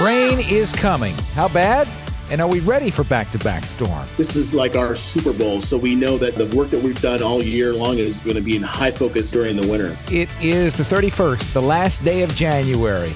Rain 0.00 0.38
is 0.48 0.72
coming. 0.72 1.12
How 1.34 1.48
bad? 1.48 1.88
And 2.30 2.40
are 2.40 2.46
we 2.46 2.60
ready 2.60 2.88
for 2.88 3.02
back 3.02 3.32
to 3.32 3.38
back 3.40 3.64
storm? 3.64 4.06
This 4.16 4.36
is 4.36 4.54
like 4.54 4.76
our 4.76 4.94
Super 4.94 5.32
Bowl, 5.32 5.60
so 5.60 5.76
we 5.76 5.96
know 5.96 6.16
that 6.18 6.36
the 6.36 6.46
work 6.56 6.70
that 6.70 6.80
we've 6.80 7.00
done 7.00 7.20
all 7.20 7.42
year 7.42 7.74
long 7.74 7.98
is 7.98 8.14
going 8.20 8.36
to 8.36 8.40
be 8.40 8.54
in 8.54 8.62
high 8.62 8.92
focus 8.92 9.28
during 9.32 9.56
the 9.56 9.66
winter. 9.66 9.98
It 10.08 10.28
is 10.40 10.74
the 10.74 10.84
31st, 10.84 11.52
the 11.52 11.62
last 11.62 12.04
day 12.04 12.22
of 12.22 12.32
January. 12.36 13.12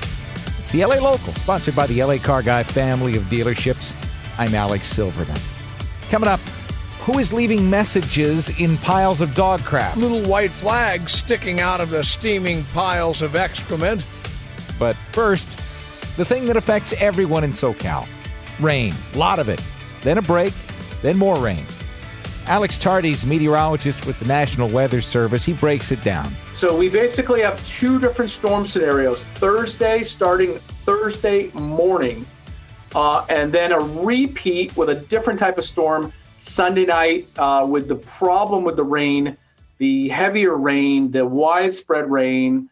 It's 0.58 0.72
the 0.72 0.84
LA 0.84 0.96
Local, 0.96 1.32
sponsored 1.34 1.76
by 1.76 1.86
the 1.86 2.02
LA 2.02 2.16
Car 2.16 2.42
Guy 2.42 2.64
family 2.64 3.16
of 3.16 3.22
dealerships. 3.24 3.94
I'm 4.36 4.52
Alex 4.52 4.88
Silverman. 4.88 5.38
Coming 6.10 6.28
up, 6.28 6.40
who 7.02 7.20
is 7.20 7.32
leaving 7.32 7.70
messages 7.70 8.50
in 8.60 8.76
piles 8.78 9.20
of 9.20 9.36
dog 9.36 9.60
crap? 9.60 9.96
Little 9.96 10.22
white 10.22 10.50
flags 10.50 11.12
sticking 11.12 11.60
out 11.60 11.80
of 11.80 11.90
the 11.90 12.02
steaming 12.02 12.64
piles 12.74 13.22
of 13.22 13.36
excrement. 13.36 14.04
But 14.80 14.96
first, 15.12 15.60
the 16.16 16.24
thing 16.24 16.46
that 16.46 16.56
affects 16.56 16.92
everyone 17.00 17.44
in 17.44 17.50
SoCal 17.50 18.06
rain, 18.60 18.94
a 19.14 19.18
lot 19.18 19.38
of 19.38 19.48
it. 19.48 19.60
Then 20.02 20.18
a 20.18 20.22
break, 20.22 20.52
then 21.00 21.16
more 21.16 21.36
rain. 21.38 21.64
Alex 22.46 22.76
Tardy's 22.76 23.24
meteorologist 23.24 24.04
with 24.04 24.18
the 24.18 24.26
National 24.26 24.68
Weather 24.68 25.00
Service. 25.00 25.44
He 25.44 25.52
breaks 25.52 25.92
it 25.92 26.02
down. 26.02 26.32
So 26.52 26.76
we 26.76 26.88
basically 26.88 27.40
have 27.42 27.64
two 27.66 28.00
different 28.00 28.30
storm 28.30 28.66
scenarios 28.66 29.24
Thursday, 29.34 30.02
starting 30.02 30.58
Thursday 30.84 31.50
morning, 31.52 32.26
uh, 32.94 33.24
and 33.28 33.52
then 33.52 33.72
a 33.72 33.78
repeat 33.78 34.76
with 34.76 34.90
a 34.90 34.94
different 34.94 35.38
type 35.38 35.56
of 35.56 35.64
storm 35.64 36.12
Sunday 36.36 36.84
night 36.84 37.28
uh, 37.38 37.64
with 37.68 37.86
the 37.86 37.94
problem 37.94 38.64
with 38.64 38.76
the 38.76 38.84
rain, 38.84 39.36
the 39.78 40.08
heavier 40.08 40.56
rain, 40.56 41.12
the 41.12 41.24
widespread 41.24 42.10
rain. 42.10 42.68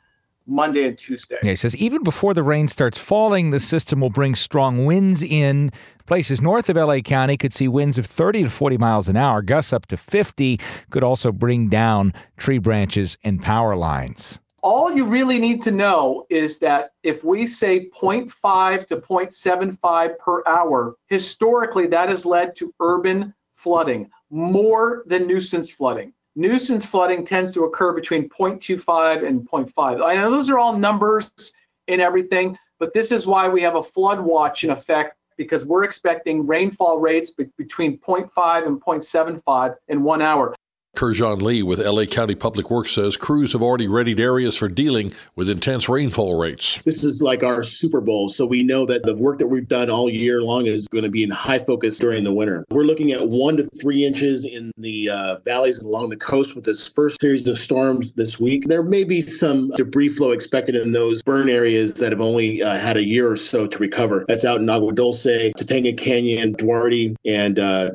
Monday 0.46 0.84
and 0.84 0.98
Tuesday. 0.98 1.38
Yeah, 1.42 1.50
he 1.50 1.56
says 1.56 1.76
even 1.76 2.02
before 2.02 2.34
the 2.34 2.42
rain 2.42 2.68
starts 2.68 2.98
falling, 2.98 3.50
the 3.50 3.60
system 3.60 4.00
will 4.00 4.10
bring 4.10 4.34
strong 4.34 4.84
winds 4.84 5.22
in. 5.22 5.70
Places 6.06 6.40
north 6.40 6.68
of 6.68 6.76
LA 6.76 7.00
County 7.00 7.36
could 7.36 7.52
see 7.52 7.68
winds 7.68 7.98
of 7.98 8.06
30 8.06 8.44
to 8.44 8.50
40 8.50 8.78
miles 8.78 9.08
an 9.08 9.16
hour. 9.16 9.42
Gusts 9.42 9.72
up 9.72 9.86
to 9.86 9.96
50 9.96 10.58
could 10.90 11.04
also 11.04 11.30
bring 11.30 11.68
down 11.68 12.12
tree 12.36 12.58
branches 12.58 13.16
and 13.22 13.40
power 13.40 13.76
lines. 13.76 14.40
All 14.62 14.94
you 14.94 15.06
really 15.06 15.38
need 15.38 15.62
to 15.62 15.70
know 15.70 16.26
is 16.28 16.58
that 16.58 16.90
if 17.02 17.24
we 17.24 17.46
say 17.46 17.88
0.5 17.90 18.86
to 18.88 18.96
0.75 18.96 20.18
per 20.18 20.42
hour, 20.46 20.96
historically 21.06 21.86
that 21.86 22.08
has 22.10 22.26
led 22.26 22.56
to 22.56 22.74
urban 22.80 23.32
flooding 23.52 24.10
more 24.30 25.02
than 25.06 25.26
nuisance 25.26 25.72
flooding. 25.72 26.12
Nuisance 26.36 26.86
flooding 26.86 27.24
tends 27.24 27.52
to 27.52 27.64
occur 27.64 27.92
between 27.92 28.28
0.25 28.28 29.26
and 29.26 29.48
0.5. 29.48 30.04
I 30.04 30.14
know 30.14 30.30
those 30.30 30.48
are 30.48 30.58
all 30.58 30.76
numbers 30.76 31.30
and 31.88 32.00
everything, 32.00 32.56
but 32.78 32.94
this 32.94 33.10
is 33.10 33.26
why 33.26 33.48
we 33.48 33.62
have 33.62 33.74
a 33.74 33.82
flood 33.82 34.20
watch 34.20 34.62
in 34.64 34.70
effect 34.70 35.16
because 35.36 35.64
we're 35.64 35.84
expecting 35.84 36.46
rainfall 36.46 36.98
rates 36.98 37.34
between 37.56 37.98
0.5 37.98 38.66
and 38.66 38.80
0.75 38.80 39.74
in 39.88 40.02
one 40.02 40.22
hour. 40.22 40.54
Kerjon 41.00 41.40
Lee 41.40 41.62
with 41.62 41.78
LA 41.78 42.04
County 42.04 42.34
Public 42.34 42.70
Works 42.70 42.90
says 42.90 43.16
crews 43.16 43.52
have 43.54 43.62
already 43.62 43.88
readied 43.88 44.20
areas 44.20 44.56
for 44.56 44.68
dealing 44.68 45.12
with 45.34 45.48
intense 45.48 45.88
rainfall 45.88 46.38
rates. 46.38 46.82
This 46.82 47.02
is 47.02 47.22
like 47.22 47.42
our 47.42 47.62
Super 47.62 48.02
Bowl, 48.02 48.28
so 48.28 48.44
we 48.44 48.62
know 48.62 48.84
that 48.84 49.04
the 49.04 49.16
work 49.16 49.38
that 49.38 49.46
we've 49.46 49.66
done 49.66 49.88
all 49.88 50.10
year 50.10 50.42
long 50.42 50.66
is 50.66 50.86
going 50.88 51.04
to 51.04 51.10
be 51.10 51.22
in 51.22 51.30
high 51.30 51.58
focus 51.58 51.98
during 51.98 52.24
the 52.24 52.32
winter. 52.32 52.66
We're 52.70 52.84
looking 52.84 53.12
at 53.12 53.28
one 53.28 53.56
to 53.56 53.66
three 53.80 54.04
inches 54.04 54.44
in 54.44 54.72
the 54.76 55.08
uh, 55.08 55.36
valleys 55.38 55.78
and 55.78 55.86
along 55.86 56.10
the 56.10 56.16
coast 56.16 56.54
with 56.54 56.64
this 56.64 56.86
first 56.86 57.18
series 57.20 57.46
of 57.48 57.58
storms 57.58 58.12
this 58.14 58.38
week. 58.38 58.66
There 58.66 58.82
may 58.82 59.04
be 59.04 59.22
some 59.22 59.70
debris 59.76 60.10
flow 60.10 60.32
expected 60.32 60.74
in 60.74 60.92
those 60.92 61.22
burn 61.22 61.48
areas 61.48 61.94
that 61.94 62.12
have 62.12 62.20
only 62.20 62.62
uh, 62.62 62.76
had 62.76 62.96
a 62.98 63.06
year 63.06 63.30
or 63.30 63.36
so 63.36 63.66
to 63.66 63.78
recover. 63.78 64.26
That's 64.28 64.44
out 64.44 64.60
in 64.60 64.68
Agua 64.68 64.92
Dulce, 64.92 65.24
Topanga 65.24 65.96
Canyon, 65.96 66.52
Duarte, 66.52 67.14
and 67.24 67.58
uh. 67.58 67.90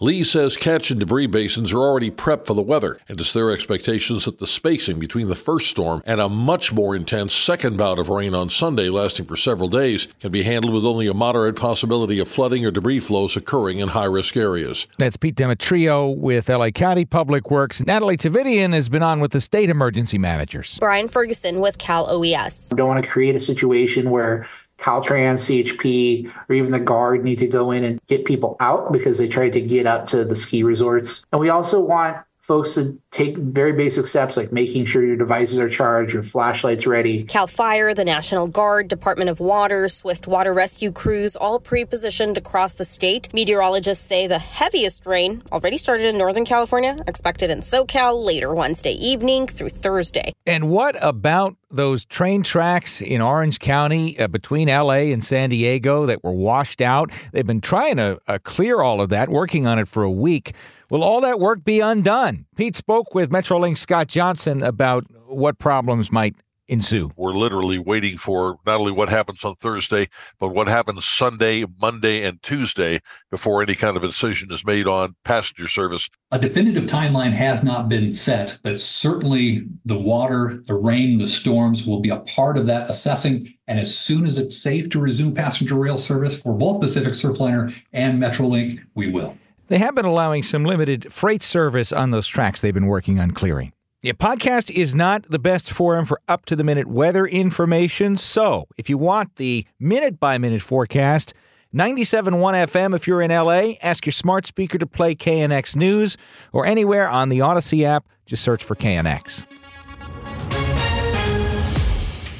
Lee 0.00 0.24
says 0.24 0.56
catch 0.56 0.90
and 0.90 0.98
debris 0.98 1.26
basins 1.26 1.72
are 1.72 1.78
already 1.78 2.10
prepped 2.30 2.46
for 2.46 2.54
the 2.54 2.62
weather, 2.62 2.96
and 3.08 3.20
it's 3.20 3.32
their 3.32 3.50
expectations 3.50 4.24
that 4.24 4.38
the 4.38 4.46
spacing 4.46 5.00
between 5.00 5.28
the 5.28 5.34
first 5.34 5.68
storm 5.68 6.00
and 6.06 6.20
a 6.20 6.28
much 6.28 6.72
more 6.72 6.94
intense 6.94 7.34
second 7.34 7.76
bout 7.76 7.98
of 7.98 8.08
rain 8.08 8.36
on 8.36 8.48
Sunday, 8.48 8.88
lasting 8.88 9.26
for 9.26 9.34
several 9.34 9.68
days, 9.68 10.06
can 10.20 10.30
be 10.30 10.44
handled 10.44 10.72
with 10.72 10.84
only 10.84 11.08
a 11.08 11.14
moderate 11.14 11.56
possibility 11.56 12.20
of 12.20 12.28
flooding 12.28 12.64
or 12.64 12.70
debris 12.70 13.00
flows 13.00 13.36
occurring 13.36 13.80
in 13.80 13.88
high 13.88 14.04
risk 14.04 14.36
areas. 14.36 14.86
That's 14.96 15.16
Pete 15.16 15.34
Demetrio 15.34 16.08
with 16.08 16.48
LA 16.48 16.70
County 16.70 17.04
Public 17.04 17.50
Works. 17.50 17.84
Natalie 17.84 18.16
Tavidian 18.16 18.72
has 18.74 18.88
been 18.88 19.02
on 19.02 19.18
with 19.18 19.32
the 19.32 19.40
state 19.40 19.68
emergency 19.68 20.18
managers. 20.18 20.78
Brian 20.78 21.08
Ferguson 21.08 21.58
with 21.58 21.78
Cal 21.78 22.08
OES. 22.08 22.68
We 22.70 22.76
don't 22.76 22.88
want 22.88 23.04
to 23.04 23.10
create 23.10 23.34
a 23.34 23.40
situation 23.40 24.10
where 24.10 24.46
Caltrans, 24.80 25.40
CHP, 25.44 26.32
or 26.48 26.54
even 26.54 26.72
the 26.72 26.80
Guard 26.80 27.22
need 27.22 27.38
to 27.38 27.46
go 27.46 27.70
in 27.70 27.84
and 27.84 28.00
get 28.06 28.24
people 28.24 28.56
out 28.60 28.92
because 28.92 29.18
they 29.18 29.28
tried 29.28 29.52
to 29.52 29.60
get 29.60 29.86
up 29.86 30.06
to 30.08 30.24
the 30.24 30.36
ski 30.36 30.62
resorts. 30.62 31.24
And 31.32 31.40
we 31.40 31.50
also 31.50 31.80
want 31.80 32.22
folks 32.50 32.74
to 32.74 32.98
take 33.12 33.36
very 33.36 33.72
basic 33.72 34.08
steps 34.08 34.36
like 34.36 34.50
making 34.50 34.84
sure 34.84 35.04
your 35.04 35.14
devices 35.14 35.60
are 35.60 35.68
charged, 35.68 36.12
your 36.12 36.24
flashlights 36.24 36.84
ready. 36.84 37.22
Cal 37.22 37.46
Fire, 37.46 37.94
the 37.94 38.04
National 38.04 38.48
Guard, 38.48 38.88
Department 38.88 39.30
of 39.30 39.38
Water, 39.38 39.86
Swift 39.88 40.26
Water 40.26 40.52
Rescue 40.52 40.90
crews 40.90 41.36
all 41.36 41.60
pre-positioned 41.60 42.36
across 42.36 42.74
the 42.74 42.84
state. 42.84 43.32
Meteorologists 43.32 44.04
say 44.04 44.26
the 44.26 44.40
heaviest 44.40 45.06
rain 45.06 45.44
already 45.52 45.76
started 45.76 46.06
in 46.06 46.18
Northern 46.18 46.44
California, 46.44 46.98
expected 47.06 47.50
in 47.50 47.60
SoCal 47.60 48.24
later 48.24 48.52
Wednesday 48.52 48.94
evening 48.94 49.46
through 49.46 49.68
Thursday. 49.68 50.32
And 50.44 50.70
what 50.70 50.96
about 51.00 51.56
those 51.70 52.04
train 52.04 52.42
tracks 52.42 53.00
in 53.00 53.20
Orange 53.20 53.58
County 53.58 54.18
uh, 54.18 54.28
between 54.28 54.68
LA 54.68 55.10
and 55.10 55.22
San 55.22 55.50
Diego 55.50 56.06
that 56.06 56.22
were 56.22 56.32
washed 56.32 56.80
out? 56.80 57.10
They've 57.32 57.46
been 57.46 57.60
trying 57.60 57.96
to 57.96 58.20
uh, 58.26 58.38
clear 58.42 58.80
all 58.80 59.00
of 59.00 59.08
that, 59.10 59.28
working 59.28 59.66
on 59.66 59.78
it 59.78 59.88
for 59.88 60.02
a 60.02 60.10
week. 60.10 60.52
Will 60.90 61.02
all 61.02 61.20
that 61.20 61.38
work 61.38 61.64
be 61.64 61.80
undone? 61.80 62.46
Pete 62.56 62.74
spoke 62.76 63.14
with 63.14 63.30
Metrolink 63.30 63.78
Scott 63.78 64.08
Johnson 64.08 64.62
about 64.62 65.04
what 65.26 65.58
problems 65.58 66.10
might 66.10 66.34
ensue. 66.70 67.10
We're 67.16 67.34
literally 67.34 67.78
waiting 67.78 68.16
for 68.16 68.58
not 68.64 68.80
only 68.80 68.92
what 68.92 69.08
happens 69.08 69.44
on 69.44 69.56
Thursday, 69.56 70.08
but 70.38 70.50
what 70.50 70.68
happens 70.68 71.04
Sunday, 71.04 71.64
Monday, 71.80 72.22
and 72.22 72.40
Tuesday 72.42 73.00
before 73.30 73.62
any 73.62 73.74
kind 73.74 73.96
of 73.96 74.02
decision 74.02 74.50
is 74.52 74.64
made 74.64 74.86
on 74.86 75.16
passenger 75.24 75.68
service. 75.68 76.08
A 76.30 76.38
definitive 76.38 76.84
timeline 76.84 77.32
has 77.32 77.64
not 77.64 77.88
been 77.88 78.10
set, 78.10 78.58
but 78.62 78.80
certainly 78.80 79.66
the 79.84 79.98
water, 79.98 80.62
the 80.66 80.74
rain, 80.74 81.18
the 81.18 81.26
storms 81.26 81.84
will 81.84 82.00
be 82.00 82.10
a 82.10 82.20
part 82.20 82.56
of 82.56 82.66
that 82.68 82.88
assessing. 82.88 83.52
And 83.66 83.80
as 83.80 83.96
soon 83.96 84.24
as 84.24 84.38
it's 84.38 84.56
safe 84.56 84.88
to 84.90 85.00
resume 85.00 85.34
passenger 85.34 85.74
rail 85.74 85.98
service 85.98 86.40
for 86.40 86.54
both 86.54 86.80
Pacific 86.80 87.14
Surfliner 87.14 87.74
and 87.92 88.22
Metrolink, 88.22 88.80
we 88.94 89.10
will. 89.10 89.36
They 89.66 89.78
have 89.78 89.94
been 89.94 90.04
allowing 90.04 90.42
some 90.42 90.64
limited 90.64 91.12
freight 91.12 91.42
service 91.42 91.92
on 91.92 92.10
those 92.10 92.26
tracks 92.26 92.60
they've 92.60 92.74
been 92.74 92.86
working 92.86 93.18
on 93.18 93.32
clearing. 93.32 93.72
The 94.02 94.14
podcast 94.14 94.70
is 94.70 94.94
not 94.94 95.24
the 95.24 95.38
best 95.38 95.70
forum 95.70 96.06
for 96.06 96.22
up 96.26 96.46
to 96.46 96.56
the 96.56 96.64
minute 96.64 96.86
weather 96.86 97.26
information. 97.26 98.16
So, 98.16 98.66
if 98.78 98.88
you 98.88 98.96
want 98.96 99.36
the 99.36 99.66
minute 99.78 100.18
by 100.18 100.38
minute 100.38 100.62
forecast, 100.62 101.34
97.1 101.74 102.30
FM 102.32 102.96
if 102.96 103.06
you're 103.06 103.20
in 103.20 103.30
LA, 103.30 103.72
ask 103.82 104.06
your 104.06 104.14
smart 104.14 104.46
speaker 104.46 104.78
to 104.78 104.86
play 104.86 105.14
KNX 105.14 105.76
News 105.76 106.16
or 106.50 106.64
anywhere 106.64 107.10
on 107.10 107.28
the 107.28 107.40
Audacy 107.40 107.82
app, 107.82 108.06
just 108.24 108.42
search 108.42 108.64
for 108.64 108.74
KNX. 108.74 109.44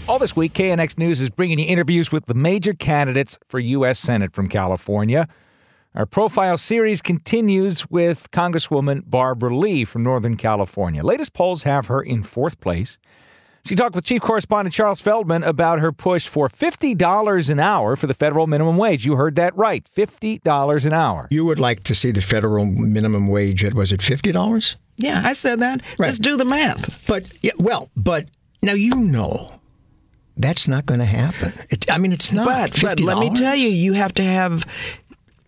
All 0.09 0.19
this 0.19 0.35
week, 0.35 0.55
KNX 0.55 0.97
News 0.97 1.21
is 1.21 1.29
bringing 1.29 1.59
you 1.59 1.67
interviews 1.67 2.11
with 2.11 2.25
the 2.25 2.33
major 2.33 2.73
candidates 2.73 3.39
for 3.51 3.59
U.S. 3.59 3.99
Senate 3.99 4.33
from 4.33 4.49
California. 4.49 5.29
Our 5.93 6.07
profile 6.07 6.57
series 6.57 7.03
continues 7.03 7.91
with 7.91 8.31
Congresswoman 8.31 9.03
Barbara 9.11 9.57
Lee 9.57 9.85
from 9.85 10.05
Northern 10.05 10.37
California. 10.37 11.03
Latest 11.03 11.33
polls 11.33 11.65
have 11.65 11.87
her 11.87 12.01
in 12.01 12.23
fourth 12.23 12.61
place. 12.61 12.97
She 13.65 13.75
talked 13.75 13.97
with 13.97 14.05
Chief 14.05 14.21
Correspondent 14.21 14.73
Charles 14.73 15.01
Feldman 15.01 15.43
about 15.43 15.81
her 15.81 15.91
push 15.91 16.29
for 16.29 16.49
$50 16.49 17.51
an 17.51 17.59
hour 17.59 17.97
for 17.97 18.07
the 18.07 18.15
federal 18.15 18.47
minimum 18.47 18.77
wage. 18.77 19.05
You 19.05 19.17
heard 19.17 19.35
that 19.35 19.55
right 19.57 19.85
$50 19.85 20.85
an 20.85 20.93
hour. 20.93 21.27
You 21.29 21.45
would 21.45 21.59
like 21.59 21.83
to 21.85 21.95
see 21.97 22.13
the 22.13 22.23
federal 22.23 22.65
minimum 22.67 23.27
wage 23.27 23.65
at, 23.65 23.75
was 23.75 23.91
it 23.91 23.99
$50? 23.99 24.77
Yeah, 24.97 25.23
I 25.25 25.33
said 25.33 25.59
that. 25.59 25.83
Right. 25.99 26.07
Just 26.07 26.23
do 26.23 26.37
the 26.37 26.45
math. 26.45 27.05
But, 27.09 27.33
yeah, 27.43 27.53
well, 27.59 27.91
but 27.97 28.29
now 28.63 28.75
you 28.75 28.95
know 28.95 29.61
that's 30.37 30.69
not 30.69 30.87
going 30.87 31.01
to 31.01 31.07
happen. 31.07 31.53
It, 31.69 31.91
I 31.91 31.99
mean, 31.99 32.13
it's 32.13 32.31
not. 32.31 32.47
But, 32.47 32.71
$50. 32.71 32.83
but 32.83 33.01
let 33.01 33.19
me 33.19 33.31
tell 33.31 33.57
you, 33.57 33.69
you 33.69 33.95
have 33.95 34.15
to 34.15 34.23
have, 34.23 34.65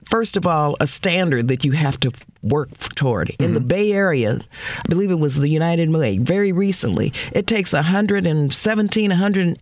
first 0.09 0.37
of 0.37 0.47
all, 0.47 0.77
a 0.81 0.87
standard 0.87 1.49
that 1.49 1.65
you 1.65 1.73
have 1.73 1.99
to 2.01 2.13
work 2.43 2.71
toward. 2.95 3.31
In 3.31 3.37
mm-hmm. 3.37 3.55
the 3.55 3.61
Bay 3.61 3.93
Area, 3.93 4.39
I 4.79 4.83
believe 4.89 5.11
it 5.11 5.19
was 5.19 5.37
the 5.37 5.49
United 5.49 5.91
Way, 5.91 6.19
very 6.19 6.53
recently, 6.53 7.13
it 7.33 7.47
takes 7.47 7.73
$117,000, 7.73 8.53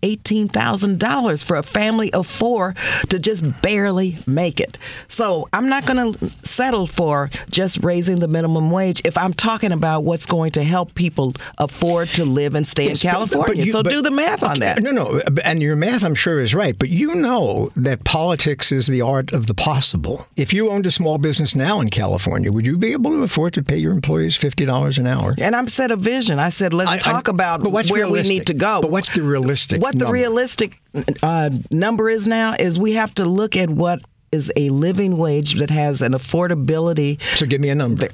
$118,000 0.00 1.44
for 1.44 1.56
a 1.56 1.62
family 1.62 2.12
of 2.12 2.26
four 2.26 2.74
to 3.08 3.18
just 3.18 3.62
barely 3.62 4.16
make 4.26 4.60
it. 4.60 4.78
So 5.08 5.48
I'm 5.52 5.68
not 5.68 5.84
going 5.86 6.14
to 6.14 6.30
settle 6.42 6.86
for 6.86 7.28
just 7.50 7.82
raising 7.82 8.20
the 8.20 8.28
minimum 8.28 8.70
wage 8.70 9.02
if 9.04 9.18
I'm 9.18 9.34
talking 9.34 9.72
about 9.72 10.04
what's 10.04 10.26
going 10.26 10.52
to 10.52 10.64
help 10.64 10.94
people 10.94 11.34
afford 11.58 12.08
to 12.10 12.24
live 12.24 12.54
and 12.54 12.66
stay 12.66 12.88
yes, 12.88 13.04
in 13.04 13.10
California. 13.10 13.46
But, 13.46 13.56
but 13.56 13.66
you, 13.66 13.72
so 13.72 13.82
but, 13.82 13.90
do 13.90 14.00
the 14.02 14.10
math 14.10 14.42
on 14.42 14.60
that. 14.60 14.82
No, 14.82 14.90
no. 14.90 15.20
And 15.44 15.62
your 15.62 15.76
math, 15.76 16.02
I'm 16.02 16.14
sure, 16.14 16.40
is 16.40 16.54
right. 16.54 16.78
But 16.78 16.88
you 16.88 17.14
know 17.14 17.70
that 17.76 18.04
politics 18.04 18.72
is 18.72 18.86
the 18.86 19.02
art 19.02 19.32
of 19.32 19.46
the 19.46 19.54
possible. 19.54 20.26
If 20.36 20.52
you 20.52 20.70
owned 20.70 20.86
a 20.86 20.90
small 20.90 21.18
business 21.18 21.54
now 21.54 21.80
in 21.80 21.90
California, 21.90 22.52
would 22.52 22.66
you 22.66 22.78
be 22.78 22.92
able 22.92 23.10
to 23.10 23.22
afford 23.22 23.52
to 23.54 23.62
pay 23.62 23.76
your 23.76 23.92
employees 23.92 24.36
fifty 24.36 24.64
dollars 24.64 24.96
an 24.98 25.06
hour? 25.06 25.34
And 25.38 25.54
I 25.56 25.64
set 25.66 25.90
a 25.90 25.96
vision. 25.96 26.38
I 26.38 26.48
said, 26.48 26.72
let's 26.72 26.90
I, 26.90 26.98
talk 26.98 27.28
I, 27.28 27.30
about 27.30 27.62
where 27.62 27.84
realistic? 27.84 28.12
we 28.12 28.22
need 28.22 28.46
to 28.46 28.54
go. 28.54 28.80
But 28.80 28.90
what's 28.90 29.14
the 29.14 29.22
realistic? 29.22 29.82
What 29.82 29.94
number? 29.94 30.06
the 30.06 30.12
realistic 30.12 30.80
uh, 31.22 31.50
number 31.70 32.08
is 32.08 32.26
now 32.26 32.54
is 32.58 32.78
we 32.78 32.92
have 32.92 33.14
to 33.16 33.24
look 33.24 33.56
at 33.56 33.70
what 33.70 34.00
is 34.32 34.52
a 34.56 34.70
living 34.70 35.18
wage 35.18 35.54
that 35.54 35.70
has 35.70 36.00
an 36.00 36.12
affordability. 36.12 37.20
So 37.36 37.46
give 37.46 37.60
me 37.60 37.68
a 37.68 37.74
number 37.74 38.08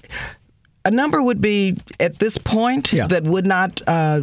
a 0.86 0.90
number 0.90 1.20
would 1.20 1.40
be 1.40 1.76
at 1.98 2.20
this 2.20 2.38
point 2.38 2.92
yeah. 2.92 3.08
that 3.08 3.24
would 3.24 3.44
not 3.44 3.82
uh, 3.88 4.20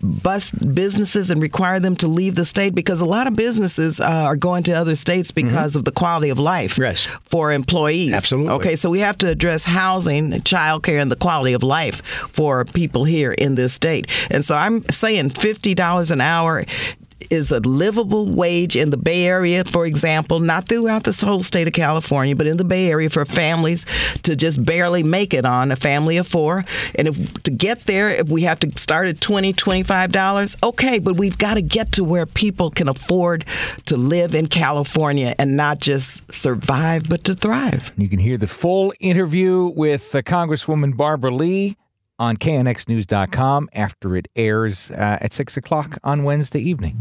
bust 0.00 0.54
businesses 0.72 1.32
and 1.32 1.42
require 1.42 1.80
them 1.80 1.96
to 1.96 2.06
leave 2.06 2.36
the 2.36 2.44
state 2.44 2.72
because 2.72 3.00
a 3.00 3.06
lot 3.06 3.26
of 3.26 3.34
businesses 3.34 4.00
uh, 4.00 4.04
are 4.04 4.36
going 4.36 4.62
to 4.62 4.72
other 4.72 4.94
states 4.94 5.32
mm-hmm. 5.32 5.48
because 5.48 5.72
mm-hmm. 5.72 5.80
of 5.80 5.84
the 5.84 5.90
quality 5.90 6.30
of 6.30 6.38
life 6.38 6.78
yes. 6.78 7.06
for 7.24 7.52
employees. 7.52 8.14
Absolutely. 8.14 8.52
Okay, 8.52 8.76
so 8.76 8.90
we 8.90 9.00
have 9.00 9.18
to 9.18 9.28
address 9.28 9.64
housing, 9.64 10.30
childcare, 10.42 11.02
and 11.02 11.10
the 11.10 11.16
quality 11.16 11.52
of 11.52 11.64
life 11.64 12.00
for 12.32 12.64
people 12.64 13.02
here 13.02 13.32
in 13.32 13.56
this 13.56 13.74
state. 13.74 14.06
And 14.30 14.44
so 14.44 14.56
I'm 14.56 14.84
saying 14.84 15.30
$50 15.30 16.10
an 16.12 16.20
hour 16.20 16.62
is 17.30 17.50
a 17.50 17.60
livable 17.60 18.26
wage 18.26 18.76
in 18.76 18.90
the 18.90 18.96
Bay 18.96 19.24
Area, 19.24 19.64
for 19.64 19.86
example, 19.86 20.40
not 20.40 20.68
throughout 20.68 21.04
the 21.04 21.24
whole 21.24 21.42
state 21.42 21.66
of 21.66 21.72
California, 21.72 22.36
but 22.36 22.46
in 22.46 22.56
the 22.56 22.64
Bay 22.64 22.90
Area 22.90 23.10
for 23.10 23.24
families 23.24 23.86
to 24.22 24.36
just 24.36 24.64
barely 24.64 25.02
make 25.02 25.34
it 25.34 25.44
on 25.44 25.70
a 25.70 25.76
family 25.76 26.16
of 26.16 26.26
four. 26.26 26.64
And 26.96 27.08
if 27.08 27.42
to 27.44 27.50
get 27.50 27.86
there, 27.86 28.10
if 28.10 28.28
we 28.28 28.42
have 28.42 28.60
to 28.60 28.78
start 28.78 29.08
at 29.08 29.20
$20, 29.20 29.54
$25, 29.54 30.62
okay, 30.62 30.98
but 30.98 31.16
we've 31.16 31.38
got 31.38 31.54
to 31.54 31.62
get 31.62 31.92
to 31.92 32.04
where 32.04 32.26
people 32.26 32.70
can 32.70 32.88
afford 32.88 33.44
to 33.86 33.96
live 33.96 34.34
in 34.34 34.46
California 34.46 35.34
and 35.38 35.56
not 35.56 35.80
just 35.80 36.32
survive, 36.32 37.08
but 37.08 37.24
to 37.24 37.34
thrive. 37.34 37.92
You 37.96 38.08
can 38.08 38.18
hear 38.18 38.38
the 38.38 38.46
full 38.46 38.92
interview 39.00 39.72
with 39.74 40.14
uh, 40.14 40.22
Congresswoman 40.22 40.96
Barbara 40.96 41.30
Lee 41.30 41.76
on 42.18 42.36
knxnews.com 42.36 43.68
after 43.74 44.16
it 44.16 44.28
airs 44.36 44.90
uh, 44.90 45.18
at 45.20 45.32
6 45.32 45.56
o'clock 45.56 45.98
on 46.04 46.24
Wednesday 46.24 46.60
evening. 46.60 46.96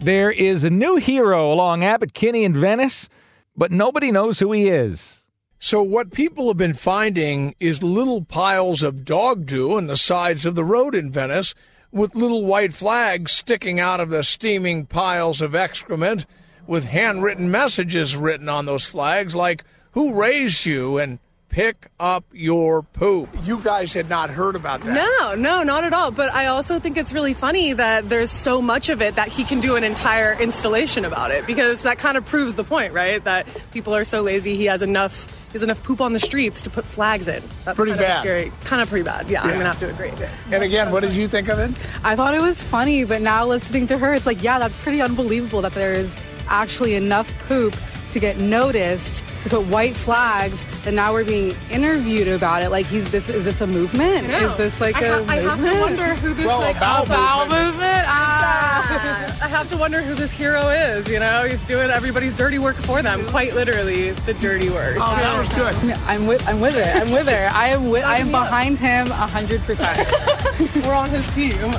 There 0.00 0.30
is 0.30 0.64
a 0.64 0.70
new 0.70 0.96
hero 0.96 1.52
along 1.52 1.84
Abbott 1.84 2.14
Kinney 2.14 2.44
in 2.44 2.54
Venice, 2.54 3.08
but 3.56 3.70
nobody 3.70 4.10
knows 4.10 4.38
who 4.38 4.52
he 4.52 4.68
is. 4.68 5.26
So, 5.58 5.82
what 5.82 6.10
people 6.12 6.48
have 6.48 6.56
been 6.56 6.72
finding 6.72 7.54
is 7.60 7.82
little 7.82 8.24
piles 8.24 8.82
of 8.82 9.04
dog 9.04 9.44
do 9.44 9.76
on 9.76 9.88
the 9.88 9.96
sides 9.98 10.46
of 10.46 10.54
the 10.54 10.64
road 10.64 10.94
in 10.94 11.12
Venice, 11.12 11.54
with 11.92 12.14
little 12.14 12.46
white 12.46 12.72
flags 12.72 13.32
sticking 13.32 13.78
out 13.78 14.00
of 14.00 14.08
the 14.08 14.24
steaming 14.24 14.86
piles 14.86 15.42
of 15.42 15.54
excrement, 15.54 16.24
with 16.66 16.84
handwritten 16.84 17.50
messages 17.50 18.16
written 18.16 18.48
on 18.48 18.64
those 18.64 18.86
flags 18.86 19.34
like, 19.34 19.64
Who 19.90 20.14
raised 20.14 20.64
you? 20.64 20.96
and 20.96 21.18
pick 21.50 21.88
up 22.00 22.24
your 22.32 22.82
poop. 22.82 23.28
You 23.42 23.60
guys 23.60 23.92
had 23.92 24.08
not 24.08 24.30
heard 24.30 24.56
about 24.56 24.80
that. 24.82 24.94
No, 24.94 25.34
no, 25.34 25.62
not 25.62 25.84
at 25.84 25.92
all. 25.92 26.10
But 26.10 26.32
I 26.32 26.46
also 26.46 26.78
think 26.78 26.96
it's 26.96 27.12
really 27.12 27.34
funny 27.34 27.74
that 27.74 28.08
there's 28.08 28.30
so 28.30 28.62
much 28.62 28.88
of 28.88 29.02
it 29.02 29.16
that 29.16 29.28
he 29.28 29.44
can 29.44 29.60
do 29.60 29.76
an 29.76 29.84
entire 29.84 30.32
installation 30.40 31.04
about 31.04 31.30
it 31.30 31.46
because 31.46 31.82
that 31.82 31.98
kind 31.98 32.16
of 32.16 32.24
proves 32.24 32.54
the 32.54 32.64
point, 32.64 32.94
right? 32.94 33.22
That 33.24 33.46
people 33.72 33.94
are 33.94 34.04
so 34.04 34.22
lazy. 34.22 34.56
He 34.56 34.64
has 34.66 34.80
enough. 34.80 35.36
Has 35.50 35.64
enough 35.64 35.82
poop 35.82 36.00
on 36.00 36.12
the 36.12 36.20
streets 36.20 36.62
to 36.62 36.70
put 36.70 36.84
flags 36.84 37.26
in. 37.26 37.42
That's 37.64 37.74
pretty 37.74 37.90
kind 37.90 38.02
of 38.02 38.06
bad. 38.06 38.20
Scary. 38.20 38.52
Kind 38.62 38.82
of 38.82 38.88
pretty 38.88 39.02
bad. 39.02 39.28
Yeah, 39.28 39.44
yeah, 39.44 39.50
I'm 39.50 39.58
gonna 39.58 39.64
have 39.64 39.80
to 39.80 39.90
agree. 39.90 40.12
And 40.52 40.62
again, 40.62 40.92
what 40.92 41.00
did 41.00 41.12
you 41.12 41.26
think 41.26 41.48
of 41.48 41.58
it? 41.58 41.72
I 42.04 42.14
thought 42.14 42.34
it 42.34 42.40
was 42.40 42.62
funny, 42.62 43.02
but 43.02 43.20
now 43.20 43.44
listening 43.46 43.88
to 43.88 43.98
her, 43.98 44.14
it's 44.14 44.26
like, 44.26 44.44
yeah, 44.44 44.60
that's 44.60 44.78
pretty 44.78 45.02
unbelievable 45.02 45.60
that 45.62 45.72
there 45.72 45.92
is 45.92 46.16
actually 46.46 46.94
enough 46.94 47.36
poop 47.48 47.74
to 48.12 48.20
get 48.20 48.38
noticed 48.38 49.24
to 49.42 49.48
put 49.48 49.66
white 49.66 49.94
flags 49.94 50.66
and 50.86 50.96
now 50.96 51.12
we're 51.12 51.24
being 51.24 51.54
interviewed 51.70 52.28
about 52.28 52.62
it. 52.62 52.70
Like 52.70 52.86
he's 52.86 53.10
this 53.10 53.28
is 53.28 53.44
this 53.44 53.60
a 53.60 53.66
movement? 53.66 54.28
Is 54.28 54.56
this 54.56 54.80
like 54.80 54.96
I 54.96 55.04
a 55.04 55.24
ha- 55.24 55.32
I 55.32 55.36
have 55.36 55.58
to 55.58 55.80
wonder 55.80 56.14
who 56.16 56.34
this 56.34 56.46
well, 56.46 56.60
like 56.60 56.76
a 56.76 56.80
bowel 56.80 57.46
movement, 57.46 57.66
movement? 57.66 58.04
Ah, 58.06 59.38
I 59.44 59.48
have 59.48 59.68
to 59.70 59.76
wonder 59.76 60.02
who 60.02 60.14
this 60.14 60.32
hero 60.32 60.68
is 60.68 61.08
you 61.08 61.18
know? 61.18 61.44
He's 61.44 61.64
doing 61.64 61.90
everybody's 61.90 62.34
dirty 62.34 62.58
work 62.58 62.76
for 62.76 63.02
them 63.02 63.26
quite 63.26 63.54
literally 63.54 64.10
the 64.10 64.34
dirty 64.34 64.70
work. 64.70 64.96
Oh 64.98 65.16
that 65.16 65.38
was 65.38 65.48
good. 65.50 65.74
I'm 66.06 66.26
with 66.26 66.46
I'm 66.48 66.60
with 66.60 66.76
it. 66.76 66.94
I'm 66.96 67.10
with 67.10 67.28
her. 67.28 67.50
I 67.52 67.68
am 67.68 67.88
with 67.90 68.04
I 68.04 68.18
am 68.18 68.30
behind 68.30 68.78
him 68.78 69.06
100% 69.06 70.84
we're 70.86 70.94
on 70.94 71.10
his 71.10 71.34
team 71.34 71.74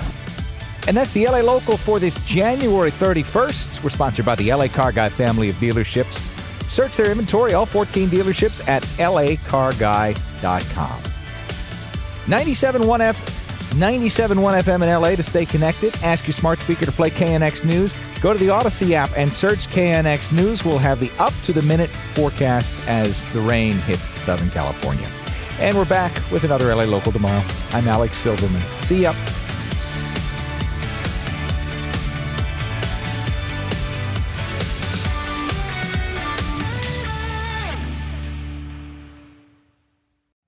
and 0.87 0.97
that's 0.97 1.13
the 1.13 1.25
LA 1.25 1.39
Local 1.39 1.77
for 1.77 1.99
this 1.99 2.13
January 2.25 2.91
31st. 2.91 3.83
We're 3.83 3.89
sponsored 3.89 4.25
by 4.25 4.35
the 4.35 4.53
LA 4.53 4.67
Car 4.67 4.91
Guy 4.91 5.09
family 5.09 5.50
of 5.50 5.55
dealerships. 5.57 6.27
Search 6.69 6.95
their 6.95 7.11
inventory, 7.11 7.53
all 7.53 7.65
14 7.65 8.09
dealerships, 8.09 8.65
at 8.67 8.83
lacarguy.com. 8.97 11.01
97.1 12.25 13.00
F, 13.01 13.69
97.1 13.71 14.63
FM 14.63 14.83
in 14.83 15.01
LA 15.01 15.15
to 15.15 15.23
stay 15.23 15.45
connected. 15.45 15.93
Ask 16.03 16.27
your 16.27 16.33
smart 16.33 16.59
speaker 16.59 16.85
to 16.85 16.91
play 16.91 17.09
KNX 17.09 17.65
News. 17.65 17.93
Go 18.21 18.33
to 18.33 18.39
the 18.39 18.47
Audacy 18.47 18.91
app 18.91 19.09
and 19.17 19.33
search 19.33 19.67
KNX 19.67 20.31
News. 20.31 20.63
We'll 20.63 20.77
have 20.77 21.00
the 21.00 21.11
up 21.19 21.33
to 21.43 21.53
the 21.53 21.63
minute 21.63 21.89
forecast 22.13 22.79
as 22.88 23.31
the 23.33 23.41
rain 23.41 23.77
hits 23.79 24.13
Southern 24.21 24.51
California. 24.51 25.07
And 25.59 25.75
we're 25.75 25.85
back 25.85 26.13
with 26.31 26.43
another 26.43 26.73
LA 26.73 26.83
Local 26.83 27.11
tomorrow. 27.11 27.43
I'm 27.71 27.88
Alex 27.88 28.17
Silverman. 28.17 28.61
See 28.83 29.01
ya. 29.01 29.13